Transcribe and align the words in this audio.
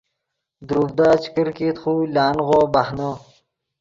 دروڤدا 0.67 1.09
چے 1.21 1.29
کرکیت 1.35 1.77
خو 1.81 1.93
لانغو 2.15 2.59
بہنو 2.73 3.11